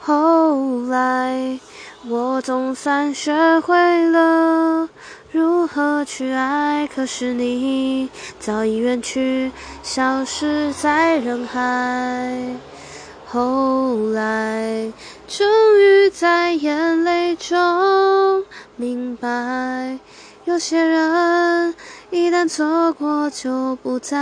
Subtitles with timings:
[0.00, 1.58] 后来
[2.08, 4.88] 我总算学会了
[5.30, 8.08] 如何去爱可是你
[8.38, 12.56] 早已远去消失在人海。
[13.26, 14.90] 后来
[15.26, 15.46] 终
[15.78, 18.42] 于在眼泪中
[18.76, 19.98] 明白
[20.46, 21.74] 有些人
[22.10, 24.16] 一旦错过就不再。